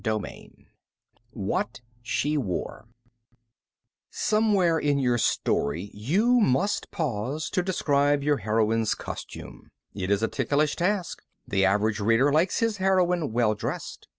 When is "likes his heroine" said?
12.33-13.31